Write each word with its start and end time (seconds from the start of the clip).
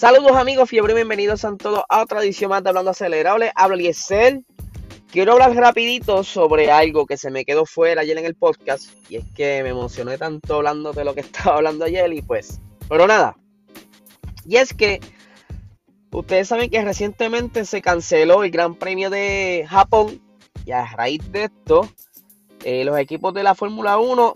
Saludos 0.00 0.34
amigos, 0.34 0.70
fiebre, 0.70 0.94
bienvenidos 0.94 1.44
a 1.44 1.54
todos 1.58 1.82
a 1.86 2.00
otra 2.00 2.22
edición 2.22 2.48
más 2.48 2.62
de 2.62 2.70
Hablando 2.70 2.90
Acelerable. 2.90 3.52
Hablo 3.54 3.74
Eliezer. 3.74 4.40
Quiero 5.12 5.32
hablar 5.32 5.54
rapidito 5.54 6.24
sobre 6.24 6.70
algo 6.70 7.04
que 7.04 7.18
se 7.18 7.30
me 7.30 7.44
quedó 7.44 7.66
fuera 7.66 8.00
ayer 8.00 8.16
en 8.16 8.24
el 8.24 8.34
podcast. 8.34 8.92
Y 9.10 9.16
es 9.16 9.26
que 9.34 9.62
me 9.62 9.68
emocioné 9.68 10.16
tanto 10.16 10.54
hablando 10.54 10.94
de 10.94 11.04
lo 11.04 11.14
que 11.14 11.20
estaba 11.20 11.56
hablando 11.56 11.84
ayer 11.84 12.10
y 12.14 12.22
pues... 12.22 12.62
Pero 12.88 13.06
nada. 13.06 13.36
Y 14.46 14.56
es 14.56 14.72
que 14.72 15.00
ustedes 16.12 16.48
saben 16.48 16.70
que 16.70 16.82
recientemente 16.82 17.66
se 17.66 17.82
canceló 17.82 18.42
el 18.42 18.50
Gran 18.50 18.76
Premio 18.76 19.10
de 19.10 19.66
Japón. 19.68 20.18
Y 20.64 20.72
a 20.72 20.86
raíz 20.86 21.30
de 21.30 21.44
esto, 21.44 21.86
eh, 22.64 22.84
los 22.86 22.98
equipos 22.98 23.34
de 23.34 23.42
la 23.42 23.54
Fórmula 23.54 23.98
1 23.98 24.32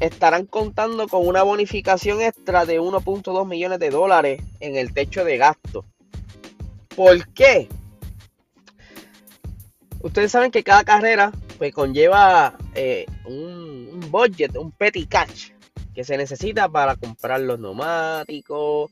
estarán 0.00 0.46
contando 0.46 1.08
con 1.08 1.26
una 1.26 1.42
bonificación 1.42 2.20
extra 2.20 2.64
de 2.64 2.80
1.2 2.80 3.46
millones 3.46 3.78
de 3.78 3.90
dólares 3.90 4.42
en 4.60 4.76
el 4.76 4.92
techo 4.92 5.24
de 5.24 5.38
gasto. 5.38 5.84
¿Por 6.94 7.28
qué? 7.32 7.68
Ustedes 10.00 10.30
saben 10.30 10.50
que 10.50 10.62
cada 10.62 10.84
carrera 10.84 11.32
pues, 11.58 11.72
conlleva 11.72 12.56
eh, 12.74 13.06
un, 13.24 13.88
un, 13.92 14.10
budget, 14.10 14.56
un 14.56 14.70
petty 14.70 15.06
cash 15.06 15.50
que 15.94 16.04
se 16.04 16.16
necesita 16.16 16.68
para 16.68 16.94
comprar 16.94 17.40
los 17.40 17.58
neumáticos, 17.58 18.90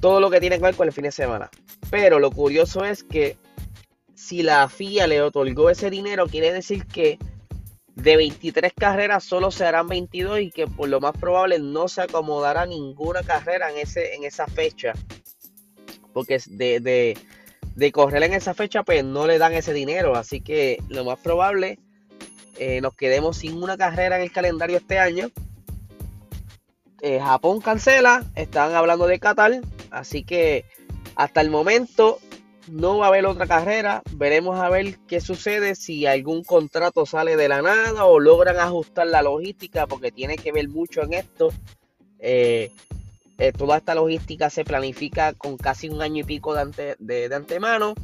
todo 0.00 0.20
lo 0.20 0.30
que 0.30 0.40
tiene 0.40 0.56
que 0.56 0.64
ver 0.64 0.74
con 0.74 0.86
el 0.86 0.92
fin 0.92 1.04
de 1.04 1.12
semana. 1.12 1.50
Pero 1.90 2.18
lo 2.18 2.30
curioso 2.30 2.84
es 2.84 3.02
que 3.02 3.38
si 4.14 4.42
la 4.42 4.68
FIA 4.68 5.06
le 5.06 5.22
otorgó 5.22 5.70
ese 5.70 5.88
dinero, 5.88 6.26
quiere 6.26 6.52
decir 6.52 6.86
que 6.86 7.18
de 7.96 8.16
23 8.16 8.72
carreras 8.74 9.24
solo 9.24 9.50
se 9.50 9.64
harán 9.64 9.88
22 9.88 10.40
y 10.40 10.50
que 10.50 10.66
por 10.66 10.88
lo 10.88 11.00
más 11.00 11.16
probable 11.16 11.58
no 11.58 11.88
se 11.88 12.02
acomodará 12.02 12.66
ninguna 12.66 13.22
carrera 13.22 13.70
en, 13.70 13.78
ese, 13.78 14.14
en 14.14 14.24
esa 14.24 14.46
fecha. 14.46 14.92
Porque 16.12 16.38
de, 16.46 17.16
de, 17.74 17.92
correr 17.92 18.22
en 18.22 18.34
esa 18.34 18.54
fecha 18.54 18.82
pues 18.82 19.02
no 19.02 19.26
le 19.26 19.38
dan 19.38 19.54
ese 19.54 19.72
dinero. 19.72 20.14
Así 20.14 20.42
que 20.42 20.78
lo 20.88 21.04
más 21.04 21.18
probable 21.18 21.78
eh, 22.58 22.80
nos 22.82 22.94
quedemos 22.94 23.38
sin 23.38 23.62
una 23.62 23.78
carrera 23.78 24.16
en 24.16 24.22
el 24.22 24.32
calendario 24.32 24.76
este 24.76 24.98
año. 24.98 25.30
Eh, 27.00 27.18
Japón 27.18 27.60
cancela, 27.60 28.24
están 28.34 28.74
hablando 28.74 29.06
de 29.06 29.18
Qatar. 29.18 29.60
Así 29.90 30.22
que 30.22 30.66
hasta 31.14 31.40
el 31.40 31.48
momento 31.48 32.18
no 32.68 32.98
va 32.98 33.06
a 33.06 33.08
haber 33.08 33.26
otra 33.26 33.46
carrera. 33.46 34.02
Veremos 34.12 34.58
a 34.58 34.68
ver 34.68 34.98
qué 35.06 35.20
sucede 35.20 35.74
si 35.74 36.06
algún 36.06 36.44
contrato 36.44 37.06
sale 37.06 37.36
de 37.36 37.48
la 37.48 37.62
nada 37.62 38.04
o 38.04 38.20
logran 38.20 38.58
ajustar 38.58 39.06
la 39.06 39.22
logística 39.22 39.86
porque 39.86 40.12
tiene 40.12 40.36
que 40.36 40.52
ver 40.52 40.68
mucho 40.68 41.02
en 41.02 41.14
esto. 41.14 41.52
Eh, 42.18 42.70
eh, 43.38 43.52
toda 43.52 43.76
esta 43.76 43.94
logística 43.94 44.48
se 44.50 44.64
planifica 44.64 45.34
con 45.34 45.56
casi 45.56 45.88
un 45.88 46.00
año 46.00 46.22
y 46.22 46.24
pico 46.24 46.54
de, 46.54 46.96
de, 46.98 47.34
antemano. 47.34 47.94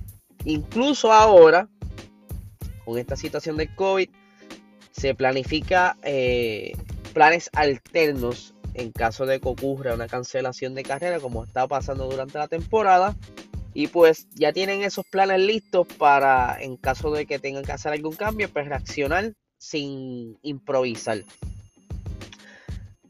Incluso 0.45 1.13
ahora, 1.13 1.69
con 2.85 2.99
esta 2.99 3.17
situación 3.17 3.57
del 3.57 3.75
COVID, 3.75 4.09
se 4.91 5.15
planifica 5.15 5.97
eh, 6.03 6.73
planes 7.15 7.49
alternos 7.55 8.55
en 8.75 8.93
caso 8.93 9.27
de 9.27 9.41
que 9.41 9.49
ocurra 9.49 9.95
una 9.95 10.09
cancelación 10.09 10.75
de 10.75 10.83
carrera 10.83 11.21
como 11.21 11.45
está 11.45 11.67
pasando 11.67 12.09
durante 12.09 12.39
la 12.39 12.49
temporada 12.49 13.15
y 13.75 13.87
pues 13.87 14.29
ya 14.31 14.53
tienen 14.53 14.83
esos 14.83 15.05
planes 15.07 15.41
listos 15.41 15.87
para, 15.99 16.61
en 16.61 16.77
caso 16.77 17.11
de 17.11 17.27
que 17.27 17.39
tengan 17.39 17.65
que 17.65 17.73
hacer 17.73 17.93
algún 17.93 18.15
cambio, 18.15 18.51
pues 18.51 18.67
reaccionar 18.67 19.33
sin 19.59 20.39
improvisar. 20.43 21.25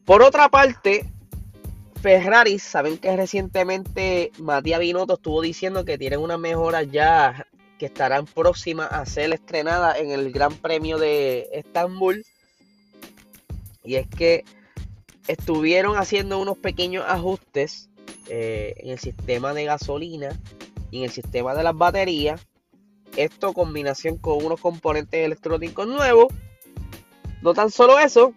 Por 0.04 0.22
otra 0.22 0.48
parte, 0.48 1.10
Ferrari, 2.00 2.58
saben 2.58 2.98
que 2.98 3.16
recientemente 3.16 4.32
Matías 4.38 4.80
Binotto 4.80 5.14
estuvo 5.14 5.40
diciendo 5.40 5.84
que 5.84 5.98
tienen 5.98 6.20
una 6.20 6.38
mejora 6.38 6.82
ya 6.82 7.46
que 7.78 7.86
estarán 7.86 8.26
próximas 8.26 8.92
a 8.92 9.06
ser 9.06 9.32
estrenadas 9.32 9.98
en 9.98 10.10
el 10.10 10.32
Gran 10.32 10.54
Premio 10.54 10.98
de 10.98 11.48
Estambul. 11.52 12.24
Y 13.84 13.96
es 13.96 14.06
que 14.06 14.44
estuvieron 15.26 15.96
haciendo 15.96 16.38
unos 16.38 16.58
pequeños 16.58 17.04
ajustes 17.08 17.88
eh, 18.28 18.74
en 18.78 18.90
el 18.90 18.98
sistema 18.98 19.52
de 19.54 19.64
gasolina 19.64 20.38
y 20.90 20.98
en 20.98 21.04
el 21.04 21.10
sistema 21.10 21.54
de 21.54 21.62
las 21.62 21.76
baterías. 21.76 22.40
Esto 23.16 23.52
combinación 23.52 24.16
con 24.16 24.44
unos 24.44 24.60
componentes 24.60 25.24
electrónicos 25.24 25.86
nuevos. 25.86 26.32
No 27.42 27.54
tan 27.54 27.70
solo 27.70 27.98
eso, 27.98 28.34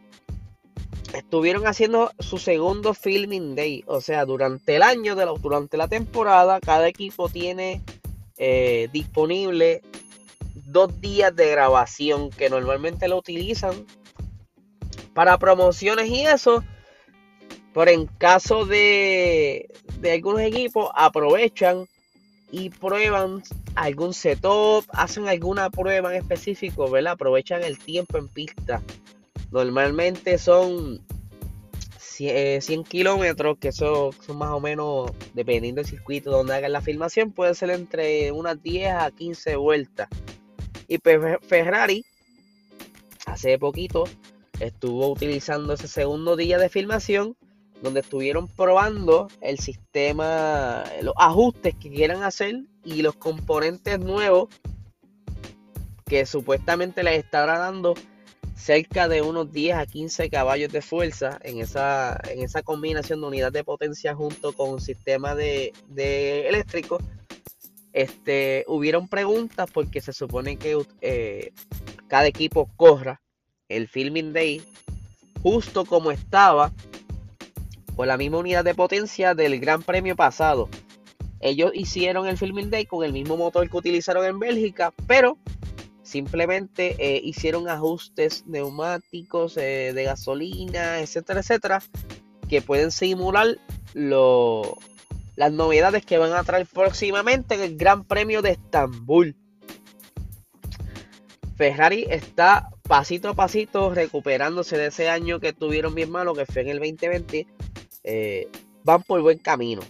estuvieron 1.13 1.65
haciendo 1.67 2.11
su 2.19 2.37
segundo 2.37 2.93
filming 2.93 3.55
day. 3.55 3.83
O 3.87 4.01
sea, 4.01 4.25
durante 4.25 4.75
el 4.75 4.83
año, 4.83 5.15
de 5.15 5.25
la, 5.25 5.33
durante 5.33 5.77
la 5.77 5.87
temporada, 5.87 6.59
cada 6.59 6.87
equipo 6.87 7.29
tiene 7.29 7.81
eh, 8.37 8.89
disponible 8.91 9.81
dos 10.53 10.99
días 10.99 11.35
de 11.35 11.49
grabación 11.51 12.29
que 12.29 12.49
normalmente 12.49 13.07
lo 13.07 13.17
utilizan 13.17 13.85
para 15.13 15.37
promociones 15.37 16.09
y 16.09 16.25
eso. 16.25 16.63
Pero 17.75 17.91
en 17.91 18.07
caso 18.07 18.65
de, 18.65 19.69
de 19.99 20.11
algunos 20.13 20.39
equipos 20.39 20.89
aprovechan 20.95 21.85
y 22.49 22.69
prueban 22.69 23.43
algún 23.75 24.13
setup, 24.13 24.85
hacen 24.93 25.27
alguna 25.27 25.69
prueba 25.69 26.09
en 26.15 26.21
específico, 26.21 26.89
¿verdad? 26.89 27.13
Aprovechan 27.13 27.63
el 27.63 27.77
tiempo 27.77 28.17
en 28.17 28.29
pista. 28.29 28.81
Normalmente 29.51 30.37
son 30.37 31.01
100 31.99 32.29
eh, 32.29 32.83
kilómetros, 32.87 33.57
que 33.57 33.73
son, 33.73 34.13
son 34.25 34.37
más 34.37 34.51
o 34.51 34.61
menos, 34.61 35.11
dependiendo 35.33 35.81
del 35.81 35.89
circuito 35.89 36.31
donde 36.31 36.55
hagan 36.55 36.71
la 36.71 36.79
filmación, 36.79 37.33
puede 37.33 37.55
ser 37.55 37.71
entre 37.71 38.31
unas 38.31 38.63
10 38.63 38.89
a 38.93 39.11
15 39.11 39.57
vueltas. 39.57 40.07
Y 40.87 40.97
Ferrari, 40.97 42.05
hace 43.25 43.59
poquito, 43.59 44.05
estuvo 44.61 45.11
utilizando 45.11 45.73
ese 45.73 45.89
segundo 45.89 46.37
día 46.37 46.57
de 46.57 46.69
filmación 46.69 47.35
donde 47.85 48.01
estuvieron 48.01 48.47
probando 48.47 49.27
el 49.41 49.59
sistema, 49.59 50.83
los 51.01 51.13
ajustes 51.17 51.75
que 51.75 51.91
quieran 51.91 52.23
hacer 52.23 52.63
y 52.83 53.03
los 53.03 53.15
componentes 53.15 53.99
nuevos 53.99 54.49
que 56.05 56.25
supuestamente 56.25 57.03
les 57.03 57.23
estará 57.23 57.59
dando 57.59 57.93
cerca 58.55 59.07
de 59.07 59.21
unos 59.21 59.51
10 59.51 59.77
a 59.77 59.85
15 59.85 60.29
caballos 60.29 60.71
de 60.71 60.81
fuerza 60.81 61.39
en 61.43 61.59
esa, 61.59 62.19
en 62.29 62.41
esa 62.41 62.63
combinación 62.63 63.21
de 63.21 63.27
unidad 63.27 63.51
de 63.51 63.63
potencia 63.63 64.15
junto 64.15 64.53
con 64.53 64.71
un 64.71 64.81
sistema 64.81 65.35
de, 65.35 65.71
eléctrico. 65.95 66.97
Este, 67.93 68.65
hubieron 68.67 69.07
preguntas 69.07 69.69
porque 69.71 70.01
se 70.01 70.11
supone 70.11 70.57
que 70.57 70.83
eh, 71.01 71.53
cada 72.07 72.25
equipo 72.25 72.69
corra 72.75 73.21
el 73.69 73.87
filming 73.87 74.33
day 74.33 74.61
justo 75.45 75.85
como 75.85 76.09
estaba 76.11 76.73
con 77.95 78.07
la 78.07 78.17
misma 78.17 78.39
unidad 78.39 78.63
de 78.63 78.75
potencia 78.75 79.33
del 79.33 79.59
Gran 79.59 79.81
Premio 79.81 80.15
pasado. 80.15 80.69
Ellos 81.39 81.71
hicieron 81.73 82.27
el 82.27 82.37
Filming 82.37 82.69
Day 82.69 82.85
con 82.85 83.03
el 83.03 83.13
mismo 83.13 83.37
motor 83.37 83.69
que 83.69 83.77
utilizaron 83.77 84.25
en 84.25 84.39
Bélgica, 84.39 84.93
pero 85.07 85.37
simplemente 86.03 86.95
eh, 86.99 87.21
hicieron 87.23 87.69
ajustes 87.69 88.45
neumáticos 88.47 89.57
eh, 89.57 89.91
de 89.93 90.03
gasolina, 90.03 90.99
etcétera, 90.99 91.41
etcétera, 91.41 91.83
que 92.49 92.61
pueden 92.61 92.91
simular 92.91 93.57
las 93.93 95.51
novedades 95.51 96.05
que 96.05 96.17
van 96.17 96.33
a 96.33 96.43
traer 96.43 96.67
próximamente 96.67 97.55
en 97.55 97.61
el 97.61 97.77
Gran 97.77 98.05
Premio 98.05 98.41
de 98.41 98.51
Estambul. 98.51 99.35
Ferrari 101.57 102.05
está 102.09 102.69
pasito 102.83 103.29
a 103.29 103.33
pasito 103.33 103.93
recuperándose 103.93 104.77
de 104.77 104.87
ese 104.87 105.09
año 105.09 105.39
que 105.39 105.53
tuvieron 105.53 105.95
bien 105.95 106.11
malo, 106.11 106.33
que 106.33 106.45
fue 106.45 106.63
en 106.63 106.69
el 106.69 106.79
2020 106.79 107.47
eh, 108.05 108.47
van 108.83 109.03
por 109.03 109.21
buen 109.21 109.39
camino. 109.39 109.81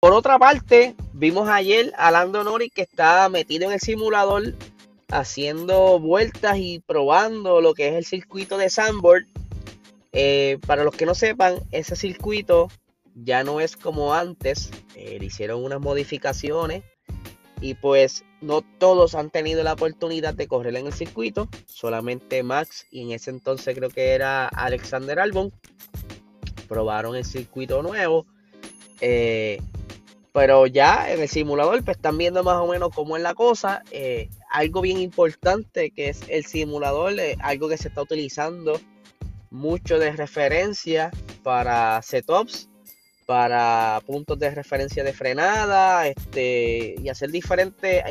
Por 0.00 0.12
otra 0.12 0.38
parte, 0.38 0.94
vimos 1.12 1.48
ayer 1.48 1.92
a 1.96 2.10
Lando 2.10 2.42
Norris 2.42 2.72
que 2.72 2.82
está 2.82 3.28
metido 3.28 3.66
en 3.66 3.72
el 3.72 3.80
simulador 3.80 4.54
haciendo 5.10 6.00
vueltas 6.00 6.56
y 6.56 6.80
probando 6.80 7.60
lo 7.60 7.74
que 7.74 7.88
es 7.88 7.94
el 7.94 8.04
circuito 8.04 8.56
de 8.58 8.70
Sandboard. 8.70 9.26
Eh, 10.12 10.58
para 10.66 10.84
los 10.84 10.94
que 10.94 11.06
no 11.06 11.14
sepan, 11.14 11.60
ese 11.70 11.96
circuito 11.96 12.68
ya 13.14 13.44
no 13.44 13.60
es 13.60 13.76
como 13.76 14.14
antes. 14.14 14.70
Eh, 14.94 15.18
le 15.20 15.26
hicieron 15.26 15.62
unas 15.62 15.80
modificaciones 15.80 16.82
y 17.60 17.74
pues 17.74 18.24
no 18.40 18.62
todos 18.78 19.14
han 19.14 19.30
tenido 19.30 19.62
la 19.62 19.74
oportunidad 19.74 20.34
de 20.34 20.48
correr 20.48 20.76
en 20.76 20.86
el 20.86 20.92
circuito. 20.92 21.48
Solamente 21.66 22.42
Max 22.42 22.86
y 22.90 23.02
en 23.02 23.12
ese 23.12 23.30
entonces 23.30 23.76
creo 23.76 23.90
que 23.90 24.12
era 24.12 24.48
Alexander 24.48 25.20
Albon 25.20 25.52
probaron 26.72 27.14
el 27.14 27.24
circuito 27.26 27.82
nuevo. 27.82 28.24
Eh, 29.02 29.60
pero 30.32 30.66
ya 30.66 31.12
en 31.12 31.20
el 31.20 31.28
simulador 31.28 31.84
pues 31.84 31.98
están 31.98 32.16
viendo 32.16 32.42
más 32.42 32.56
o 32.56 32.66
menos 32.66 32.94
cómo 32.94 33.16
es 33.16 33.22
la 33.22 33.34
cosa. 33.34 33.82
Eh, 33.90 34.30
algo 34.50 34.80
bien 34.80 34.98
importante 34.98 35.90
que 35.90 36.08
es 36.08 36.22
el 36.28 36.46
simulador, 36.46 37.12
eh, 37.20 37.36
algo 37.40 37.68
que 37.68 37.76
se 37.76 37.88
está 37.88 38.00
utilizando 38.00 38.80
mucho 39.50 39.98
de 39.98 40.12
referencia 40.12 41.10
para 41.42 42.00
setups, 42.00 42.70
para 43.26 44.00
puntos 44.06 44.38
de 44.38 44.50
referencia 44.50 45.04
de 45.04 45.12
frenada 45.12 46.08
este, 46.08 46.94
y 46.98 47.08
hacer 47.10 47.30
diferentes 47.30 48.02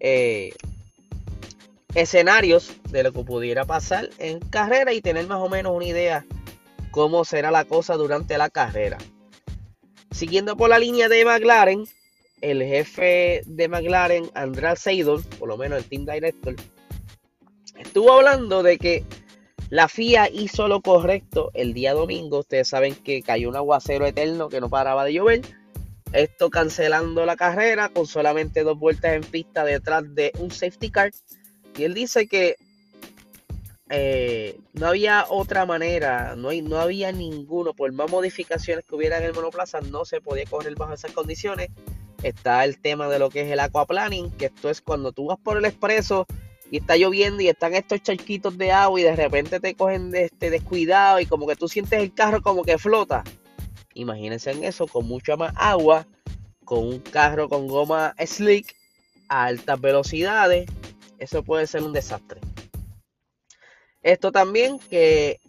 eh, 0.00 0.52
escenarios 1.94 2.72
de 2.90 3.04
lo 3.04 3.12
que 3.12 3.22
pudiera 3.22 3.64
pasar 3.64 4.10
en 4.18 4.40
carrera 4.40 4.92
y 4.92 5.00
tener 5.00 5.28
más 5.28 5.38
o 5.38 5.48
menos 5.48 5.76
una 5.76 5.84
idea 5.84 6.26
cómo 6.92 7.24
será 7.24 7.50
la 7.50 7.64
cosa 7.64 7.94
durante 7.96 8.38
la 8.38 8.50
carrera. 8.50 8.98
Siguiendo 10.12 10.56
por 10.56 10.70
la 10.70 10.78
línea 10.78 11.08
de 11.08 11.24
McLaren, 11.24 11.84
el 12.40 12.62
jefe 12.62 13.42
de 13.46 13.66
McLaren, 13.66 14.30
Andrés 14.34 14.78
Seidel, 14.78 15.24
por 15.38 15.48
lo 15.48 15.56
menos 15.56 15.78
el 15.78 15.88
team 15.88 16.04
director, 16.04 16.54
estuvo 17.78 18.12
hablando 18.12 18.62
de 18.62 18.78
que 18.78 19.04
la 19.70 19.88
FIA 19.88 20.28
hizo 20.28 20.68
lo 20.68 20.82
correcto 20.82 21.50
el 21.54 21.72
día 21.72 21.94
domingo. 21.94 22.40
Ustedes 22.40 22.68
saben 22.68 22.94
que 22.94 23.22
cayó 23.22 23.48
un 23.48 23.56
aguacero 23.56 24.06
eterno 24.06 24.50
que 24.50 24.60
no 24.60 24.68
paraba 24.68 25.04
de 25.04 25.14
llover. 25.14 25.40
Esto 26.12 26.50
cancelando 26.50 27.24
la 27.24 27.36
carrera 27.36 27.88
con 27.88 28.06
solamente 28.06 28.64
dos 28.64 28.78
vueltas 28.78 29.14
en 29.14 29.22
pista 29.22 29.64
detrás 29.64 30.14
de 30.14 30.30
un 30.38 30.50
safety 30.50 30.90
car. 30.90 31.10
Y 31.78 31.84
él 31.84 31.94
dice 31.94 32.28
que 32.28 32.56
eh, 33.94 34.58
no 34.72 34.86
había 34.86 35.26
otra 35.28 35.66
manera, 35.66 36.34
no, 36.34 36.48
hay, 36.48 36.62
no 36.62 36.78
había 36.78 37.12
ninguno, 37.12 37.74
por 37.74 37.92
más 37.92 38.10
modificaciones 38.10 38.86
que 38.86 38.94
hubiera 38.94 39.18
en 39.18 39.24
el 39.24 39.34
monoplaza, 39.34 39.82
no 39.82 40.06
se 40.06 40.22
podía 40.22 40.46
correr 40.46 40.74
bajo 40.76 40.94
esas 40.94 41.12
condiciones. 41.12 41.68
Está 42.22 42.64
el 42.64 42.80
tema 42.80 43.08
de 43.08 43.18
lo 43.18 43.28
que 43.28 43.42
es 43.42 43.50
el 43.50 43.60
aquaplaning, 43.60 44.30
que 44.30 44.46
esto 44.46 44.70
es 44.70 44.80
cuando 44.80 45.12
tú 45.12 45.26
vas 45.26 45.38
por 45.38 45.58
el 45.58 45.66
expreso 45.66 46.26
y 46.70 46.78
está 46.78 46.96
lloviendo 46.96 47.42
y 47.42 47.48
están 47.48 47.74
estos 47.74 48.02
charquitos 48.02 48.56
de 48.56 48.72
agua 48.72 48.98
y 48.98 49.02
de 49.02 49.14
repente 49.14 49.60
te 49.60 49.74
cogen 49.74 50.10
de 50.10 50.24
este 50.24 50.48
descuidado 50.48 51.20
y 51.20 51.26
como 51.26 51.46
que 51.46 51.56
tú 51.56 51.68
sientes 51.68 52.00
el 52.00 52.14
carro 52.14 52.40
como 52.40 52.64
que 52.64 52.78
flota. 52.78 53.24
Imagínense 53.92 54.52
en 54.52 54.64
eso, 54.64 54.86
con 54.86 55.06
mucha 55.06 55.36
más 55.36 55.52
agua, 55.54 56.06
con 56.64 56.78
un 56.78 57.00
carro 57.00 57.50
con 57.50 57.68
goma 57.68 58.14
slick 58.24 58.74
a 59.28 59.44
altas 59.44 59.78
velocidades, 59.78 60.64
eso 61.18 61.42
puede 61.42 61.66
ser 61.66 61.82
un 61.82 61.92
desastre. 61.92 62.40
Esto 64.02 64.32
también 64.32 64.78
que 64.78 65.40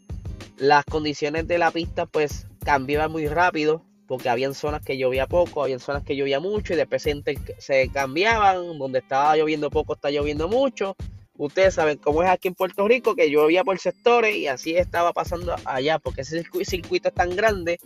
las 0.58 0.86
condiciones 0.86 1.48
de 1.48 1.58
la 1.58 1.72
pista 1.72 2.06
pues 2.06 2.48
cambiaban 2.64 3.12
muy 3.12 3.28
rápido 3.28 3.84
porque 4.08 4.30
habían 4.30 4.54
zonas 4.54 4.84
que 4.84 4.98
llovía 4.98 5.28
poco, 5.28 5.64
habían 5.64 5.80
zonas 5.80 6.04
que 6.04 6.16
llovía 6.16 6.40
mucho 6.40 6.74
y 6.74 6.76
de 6.76 6.86
repente 6.86 7.38
se 7.58 7.90
cambiaban, 7.90 8.78
donde 8.78 9.00
estaba 9.00 9.36
lloviendo 9.36 9.70
poco 9.70 9.94
está 9.94 10.12
lloviendo 10.12 10.48
mucho 10.48 10.96
Ustedes 11.36 11.74
saben 11.74 11.98
cómo 11.98 12.22
es 12.22 12.30
aquí 12.30 12.48
en 12.48 12.54
Puerto 12.54 12.88
Rico, 12.88 13.16
que 13.16 13.32
llovía 13.32 13.64
por 13.64 13.80
sectores 13.80 14.36
y 14.36 14.48
así 14.48 14.76
estaba 14.76 15.14
pasando 15.14 15.56
allá, 15.66 15.98
porque 15.98 16.22
ese 16.22 16.44
circuito 16.64 17.08
es 17.08 17.14
tan 17.14 17.36
grande 17.36 17.80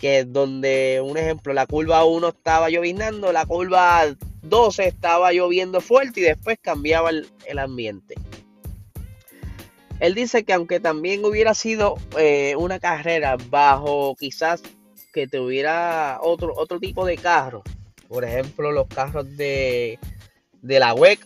que 0.00 0.24
donde, 0.24 1.02
un 1.04 1.16
ejemplo, 1.16 1.52
la 1.52 1.66
curva 1.66 2.04
1 2.04 2.28
estaba 2.28 2.70
lloviznando, 2.70 3.32
la 3.32 3.44
curva 3.44 4.06
12 4.42 4.86
estaba 4.86 5.32
lloviendo 5.32 5.80
fuerte 5.80 6.20
y 6.20 6.22
después 6.22 6.58
cambiaba 6.62 7.10
el, 7.10 7.58
ambiente. 7.58 8.14
Él 10.00 10.14
dice 10.14 10.44
que 10.44 10.52
aunque 10.52 10.80
también 10.80 11.24
hubiera 11.24 11.54
sido 11.54 11.96
eh, 12.18 12.56
una 12.56 12.80
carrera 12.80 13.36
bajo 13.48 14.16
quizás 14.16 14.62
que 15.12 15.26
tuviera 15.26 16.18
otro, 16.22 16.54
otro 16.56 16.80
tipo 16.80 17.04
de 17.04 17.16
carro, 17.16 17.62
por 18.08 18.24
ejemplo 18.24 18.72
los 18.72 18.86
carros 18.88 19.36
de, 19.36 19.98
de 20.62 20.78
la 20.80 20.94
WEC 20.94 21.20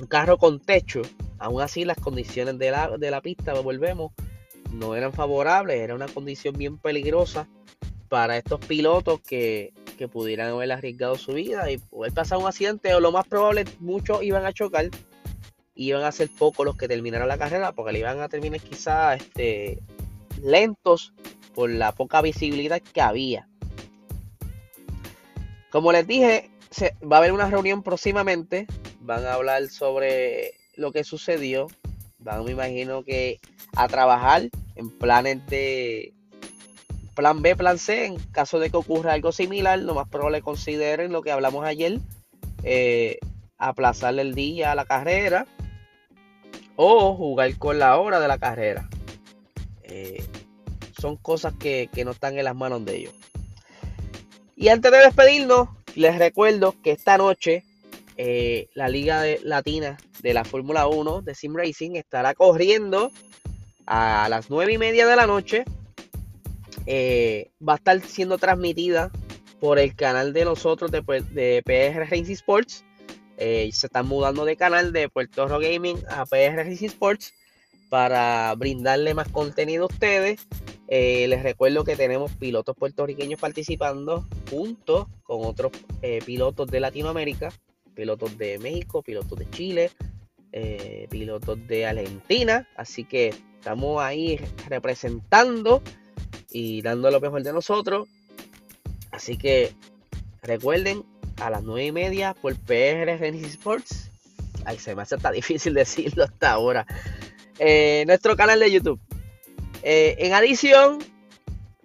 un 0.00 0.06
carro 0.06 0.38
con 0.38 0.60
techo, 0.60 1.02
aún 1.38 1.62
así 1.62 1.84
las 1.84 1.98
condiciones 1.98 2.58
de 2.58 2.70
la, 2.70 2.96
de 2.98 3.10
la 3.10 3.20
pista, 3.20 3.52
volvemos, 3.54 4.12
no 4.72 4.94
eran 4.96 5.12
favorables, 5.12 5.78
era 5.78 5.94
una 5.94 6.08
condición 6.08 6.56
bien 6.56 6.78
peligrosa 6.78 7.48
para 8.08 8.36
estos 8.36 8.60
pilotos 8.60 9.20
que, 9.20 9.72
pudieran 10.12 10.50
haber 10.50 10.70
arriesgado 10.70 11.16
su 11.16 11.32
vida 11.32 11.70
y 11.70 11.78
poder 11.78 12.12
pasar 12.12 12.36
un 12.36 12.46
accidente 12.46 12.94
o 12.94 13.00
lo 13.00 13.10
más 13.10 13.26
probable 13.26 13.64
muchos 13.80 14.22
iban 14.22 14.44
a 14.44 14.52
chocar 14.52 14.90
iban 15.74 16.04
a 16.04 16.12
ser 16.12 16.30
pocos 16.30 16.64
los 16.64 16.76
que 16.76 16.88
terminaran 16.88 17.28
la 17.28 17.38
carrera 17.38 17.72
porque 17.72 17.92
le 17.92 17.98
iban 18.00 18.20
a 18.20 18.28
terminar 18.28 18.60
quizás 18.60 19.20
este, 19.20 19.80
lentos 20.42 21.12
por 21.54 21.70
la 21.70 21.92
poca 21.92 22.22
visibilidad 22.22 22.80
que 22.80 23.00
había. 23.00 23.48
Como 25.70 25.92
les 25.92 26.06
dije, 26.06 26.50
se, 26.70 26.94
va 27.00 27.16
a 27.16 27.18
haber 27.18 27.32
una 27.32 27.50
reunión 27.50 27.82
próximamente 27.82 28.66
van 29.00 29.26
a 29.26 29.34
hablar 29.34 29.68
sobre 29.68 30.52
lo 30.76 30.92
que 30.92 31.04
sucedió. 31.04 31.68
Van, 32.18 32.44
me 32.44 32.52
imagino 32.52 33.04
que 33.04 33.40
a 33.76 33.88
trabajar 33.88 34.48
en 34.76 34.90
planes 34.90 35.44
de 35.46 36.14
plan 37.14 37.42
B, 37.42 37.54
plan 37.54 37.78
C, 37.78 38.06
en 38.06 38.16
caso 38.32 38.58
de 38.58 38.70
que 38.70 38.76
ocurra 38.76 39.12
algo 39.12 39.30
similar, 39.30 39.78
lo 39.78 39.94
más 39.94 40.08
probable 40.08 40.42
consideren 40.42 41.12
lo 41.12 41.22
que 41.22 41.30
hablamos 41.30 41.64
ayer, 41.64 42.00
eh, 42.62 43.18
aplazarle 43.58 44.22
el 44.22 44.34
día 44.34 44.72
a 44.72 44.74
la 44.74 44.84
carrera 44.84 45.46
o 46.76 47.14
jugar 47.14 47.56
con 47.58 47.78
la 47.78 47.98
hora 47.98 48.20
de 48.20 48.28
la 48.28 48.38
carrera. 48.38 48.88
Eh, 49.82 50.24
son 51.00 51.16
cosas 51.16 51.54
que, 51.58 51.88
que 51.92 52.04
no 52.04 52.12
están 52.12 52.38
en 52.38 52.44
las 52.44 52.54
manos 52.54 52.84
de 52.84 52.96
ellos. 52.96 53.14
Y 54.56 54.68
antes 54.68 54.90
de 54.90 54.98
despedirnos, 54.98 55.68
les 55.94 56.18
recuerdo 56.18 56.74
que 56.82 56.92
esta 56.92 57.18
noche 57.18 57.64
eh, 58.16 58.68
la 58.74 58.88
Liga 58.88 59.24
Latina 59.42 59.96
de 60.22 60.34
la 60.34 60.44
Fórmula 60.44 60.86
1 60.86 61.22
de 61.22 61.34
Sim 61.34 61.54
Racing 61.56 61.96
estará 61.96 62.34
corriendo 62.34 63.10
a 63.86 64.28
las 64.28 64.50
9 64.50 64.72
y 64.72 64.78
media 64.78 65.06
de 65.06 65.16
la 65.16 65.26
noche. 65.26 65.64
Eh, 66.86 67.50
va 67.66 67.74
a 67.74 67.76
estar 67.76 68.00
siendo 68.00 68.38
transmitida 68.38 69.10
por 69.58 69.78
el 69.78 69.96
canal 69.96 70.32
de 70.32 70.44
nosotros 70.44 70.90
de, 70.90 71.00
de 71.00 71.62
PR 71.64 72.08
Racing 72.08 72.32
Sports. 72.32 72.84
Eh, 73.36 73.70
se 73.72 73.86
están 73.86 74.06
mudando 74.06 74.44
de 74.44 74.56
canal 74.56 74.92
de 74.92 75.08
Puerto 75.08 75.46
Rico 75.46 75.60
Gaming 75.60 75.98
a 76.08 76.24
PR 76.26 76.60
Sports 76.68 77.34
para 77.88 78.54
brindarle 78.56 79.14
más 79.14 79.28
contenido 79.28 79.84
a 79.84 79.86
ustedes. 79.86 80.40
les 80.88 81.42
recuerdo 81.42 81.84
que 81.84 81.96
tenemos 81.96 82.32
pilotos 82.32 82.76
puertorriqueños 82.76 83.40
participando 83.40 84.26
junto 84.50 85.08
con 85.24 85.44
otros 85.44 85.72
pilotos 86.24 86.68
de 86.68 86.80
Latinoamérica 86.80 87.52
pilotos 87.94 88.36
de 88.36 88.58
México, 88.58 89.02
pilotos 89.02 89.38
de 89.38 89.48
Chile, 89.50 89.90
eh, 90.52 91.06
pilotos 91.10 91.66
de 91.66 91.86
Argentina. 91.86 92.68
Así 92.76 93.04
que 93.04 93.28
estamos 93.28 94.02
ahí 94.02 94.38
representando 94.68 95.82
y 96.50 96.82
dando 96.82 97.10
lo 97.10 97.20
mejor 97.20 97.42
de 97.42 97.52
nosotros. 97.52 98.08
Así 99.10 99.38
que 99.38 99.72
recuerden, 100.42 101.04
a 101.40 101.50
las 101.50 101.62
9 101.62 101.86
y 101.86 101.92
media 101.92 102.34
por 102.34 102.54
PR 102.56 103.18
Genesis 103.18 103.52
Sports. 103.52 104.10
Ay, 104.64 104.78
se 104.78 104.94
me 104.94 105.02
hace 105.02 105.16
tan 105.16 105.32
difícil 105.34 105.74
decirlo 105.74 106.24
hasta 106.24 106.52
ahora. 106.52 106.86
Eh, 107.58 108.04
nuestro 108.06 108.36
canal 108.36 108.60
de 108.60 108.70
YouTube. 108.70 109.00
Eh, 109.82 110.16
en 110.18 110.32
adición, 110.32 110.98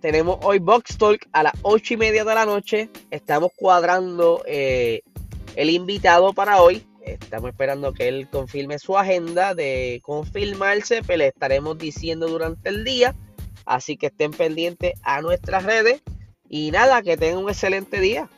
tenemos 0.01 0.39
hoy 0.43 0.59
Box 0.59 0.97
Talk 0.97 1.27
a 1.33 1.43
las 1.43 1.53
8 1.63 1.95
y 1.95 1.97
media 1.97 2.23
de 2.23 2.35
la 2.35 2.45
noche. 2.45 2.89
Estamos 3.11 3.51
cuadrando 3.55 4.41
el 4.45 5.69
invitado 5.69 6.33
para 6.33 6.61
hoy. 6.61 6.85
Estamos 7.01 7.49
esperando 7.49 7.93
que 7.93 8.07
él 8.07 8.29
confirme 8.29 8.79
su 8.79 8.97
agenda. 8.97 9.55
De 9.55 10.01
confirmarse, 10.03 11.03
pues 11.03 11.17
le 11.17 11.27
estaremos 11.27 11.77
diciendo 11.77 12.27
durante 12.27 12.69
el 12.69 12.83
día. 12.83 13.15
Así 13.65 13.97
que 13.97 14.07
estén 14.07 14.31
pendientes 14.31 14.93
a 15.03 15.21
nuestras 15.21 15.63
redes. 15.63 16.01
Y 16.49 16.71
nada, 16.71 17.01
que 17.01 17.17
tengan 17.17 17.43
un 17.43 17.49
excelente 17.49 17.99
día. 17.99 18.29